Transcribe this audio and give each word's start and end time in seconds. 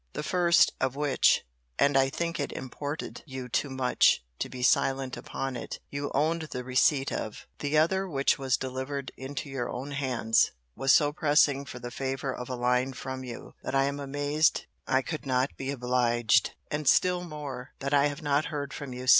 the 0.13 0.23
first* 0.23 0.73
of 0.81 0.95
which 0.95 1.45
[and 1.77 1.95
I 1.95 2.09
think 2.09 2.39
it 2.39 2.51
imported 2.53 3.21
you 3.27 3.47
too 3.47 3.69
much 3.69 4.23
to 4.39 4.49
be 4.49 4.63
silent 4.63 5.15
upon 5.15 5.55
it] 5.55 5.79
you 5.91 6.09
owned 6.15 6.41
the 6.41 6.63
receipt 6.63 7.11
of. 7.11 7.45
The 7.59 7.77
other 7.77 8.09
which 8.09 8.39
was 8.39 8.57
delivered 8.57 9.11
into 9.15 9.47
your 9.47 9.69
own 9.69 9.91
hands, 9.91 10.53
was 10.75 10.91
so 10.91 11.13
pressing 11.13 11.65
for 11.65 11.77
the 11.77 11.91
favour 11.91 12.33
of 12.33 12.49
a 12.49 12.55
line 12.55 12.93
from 12.93 13.23
you, 13.23 13.53
that 13.61 13.75
I 13.75 13.83
am 13.83 13.99
amazed 13.99 14.65
I 14.87 15.03
could 15.03 15.27
not 15.27 15.55
be 15.55 15.69
obliged; 15.69 16.55
and 16.71 16.87
still 16.87 17.23
more, 17.23 17.75
that 17.77 17.93
I 17.93 18.07
have 18.07 18.23
not 18.23 18.45
heard 18.45 18.73
from 18.73 18.93
you 18.93 19.01
since. 19.01 19.09